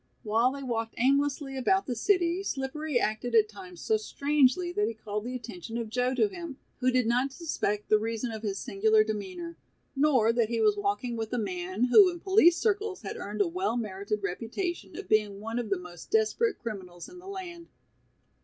While 0.23 0.53
they 0.53 0.63
walked 0.63 0.95
aimlessly 0.97 1.55
about 1.55 1.85
the 1.85 1.95
city, 1.95 2.41
Slippery 2.41 2.99
acted 2.99 3.35
at 3.35 3.47
times 3.47 3.81
so 3.81 3.97
strangely 3.97 4.71
that 4.71 4.87
he 4.87 4.95
called 4.95 5.25
the 5.25 5.35
attention 5.35 5.77
of 5.77 5.91
Joe 5.91 6.15
to 6.15 6.27
him, 6.27 6.57
who 6.79 6.89
did 6.89 7.05
not 7.05 7.31
suspect 7.31 7.87
the 7.87 7.99
reason 7.99 8.31
of 8.31 8.41
his 8.41 8.57
singular 8.57 9.03
demeanor, 9.03 9.57
nor 9.95 10.33
that 10.33 10.49
he 10.49 10.59
was 10.59 10.75
walking 10.75 11.17
with 11.17 11.31
a 11.33 11.37
man 11.37 11.89
who 11.91 12.09
in 12.09 12.19
police 12.19 12.57
circles 12.57 13.03
had 13.03 13.15
earned 13.15 13.41
a 13.41 13.47
well 13.47 13.77
merited 13.77 14.23
reputation 14.23 14.97
of 14.97 15.07
being 15.07 15.39
one 15.39 15.59
of 15.59 15.69
the 15.69 15.77
most 15.77 16.09
desperate 16.09 16.57
criminals 16.57 17.07
in 17.07 17.19
the 17.19 17.27
land. 17.27 17.67